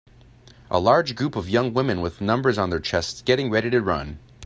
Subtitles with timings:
[0.71, 4.17] A large group of young women with numbers on their chests getting ready to run.